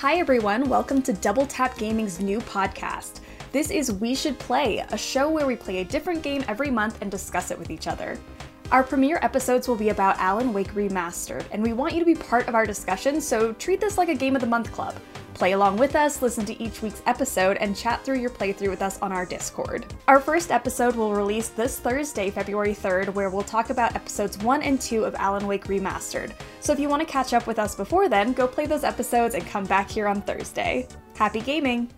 [0.00, 0.68] Hi, everyone.
[0.68, 3.20] Welcome to Double Tap Gaming's new podcast.
[3.52, 6.98] This is We Should Play, a show where we play a different game every month
[7.00, 8.18] and discuss it with each other.
[8.70, 12.14] Our premiere episodes will be about Alan Wake Remastered, and we want you to be
[12.14, 14.94] part of our discussion, so treat this like a Game of the Month club.
[15.36, 18.80] Play along with us, listen to each week's episode, and chat through your playthrough with
[18.80, 19.84] us on our Discord.
[20.08, 24.62] Our first episode will release this Thursday, February 3rd, where we'll talk about episodes 1
[24.62, 26.32] and 2 of Alan Wake Remastered.
[26.60, 29.34] So if you want to catch up with us before then, go play those episodes
[29.34, 30.88] and come back here on Thursday.
[31.14, 31.90] Happy gaming!